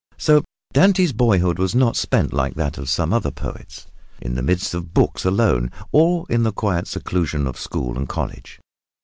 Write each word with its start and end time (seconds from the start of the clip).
So 0.17 0.41
Dante's 0.73 1.13
boyhood 1.13 1.59
was 1.59 1.75
not 1.75 1.95
spent 1.95 2.33
like 2.33 2.55
that 2.55 2.79
of 2.79 2.89
some 2.89 3.13
other 3.13 3.29
poets, 3.29 3.85
in 4.19 4.33
the 4.33 4.41
midst 4.41 4.73
of 4.73 4.95
books 4.95 5.25
alone, 5.25 5.69
or 5.91 6.25
in 6.27 6.41
the 6.41 6.51
quiet 6.51 6.87
seclusion 6.87 7.45
of 7.45 7.55
school 7.59 7.95
and 7.99 8.09
college. 8.09 8.59